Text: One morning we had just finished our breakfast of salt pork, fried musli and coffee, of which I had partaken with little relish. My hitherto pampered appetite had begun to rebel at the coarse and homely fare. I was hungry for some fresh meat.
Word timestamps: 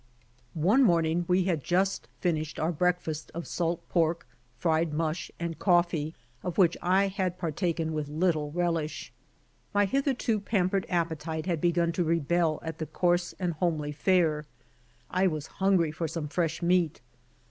One 0.55 0.81
morning 0.81 1.25
we 1.27 1.43
had 1.43 1.63
just 1.63 2.07
finished 2.21 2.57
our 2.59 2.71
breakfast 2.71 3.29
of 3.35 3.45
salt 3.45 3.87
pork, 3.87 4.25
fried 4.57 4.93
musli 4.93 5.29
and 5.39 5.59
coffee, 5.59 6.15
of 6.41 6.57
which 6.57 6.75
I 6.81 7.05
had 7.07 7.37
partaken 7.37 7.93
with 7.93 8.07
little 8.07 8.51
relish. 8.51 9.13
My 9.75 9.85
hitherto 9.85 10.39
pampered 10.39 10.87
appetite 10.89 11.45
had 11.45 11.61
begun 11.61 11.91
to 11.91 12.03
rebel 12.03 12.57
at 12.63 12.79
the 12.79 12.87
coarse 12.87 13.35
and 13.39 13.53
homely 13.53 13.91
fare. 13.91 14.47
I 15.11 15.27
was 15.27 15.45
hungry 15.61 15.91
for 15.91 16.07
some 16.07 16.27
fresh 16.27 16.63
meat. 16.63 16.99